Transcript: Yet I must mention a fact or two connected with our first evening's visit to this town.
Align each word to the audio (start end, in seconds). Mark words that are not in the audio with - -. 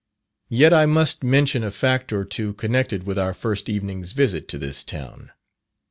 Yet 0.49 0.73
I 0.73 0.87
must 0.87 1.23
mention 1.23 1.63
a 1.63 1.69
fact 1.69 2.11
or 2.11 2.25
two 2.25 2.55
connected 2.55 3.05
with 3.05 3.19
our 3.19 3.35
first 3.35 3.69
evening's 3.69 4.13
visit 4.13 4.47
to 4.47 4.57
this 4.57 4.83
town. 4.83 5.29